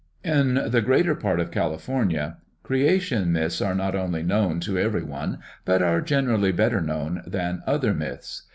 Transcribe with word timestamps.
In 0.25 0.55
the 0.71 0.81
greater 0.81 1.13
part 1.13 1.39
of 1.39 1.51
California 1.51 2.37
creation 2.63 3.31
myths 3.31 3.61
are 3.61 3.75
not 3.75 3.93
only 3.93 4.23
known 4.23 4.59
to 4.61 4.75
every 4.79 5.03
one 5.03 5.37
but 5.63 5.83
are 5.83 6.01
generally 6.01 6.51
better 6.51 6.81
known 6.81 7.21
than 7.27 7.61
other 7.67 7.93
myths. 7.93 8.47